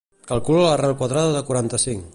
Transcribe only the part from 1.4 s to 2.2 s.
quaranta-cinc.